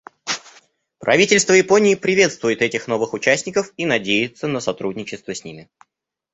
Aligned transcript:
Правительство 0.97 1.53
Японии 1.53 1.93
приветствует 1.93 2.63
этих 2.63 2.87
новых 2.87 3.13
участников 3.13 3.71
и 3.77 3.85
надеется 3.85 4.47
на 4.47 4.59
сотрудничество 4.59 5.35
с 5.35 5.43
ними. 5.43 5.69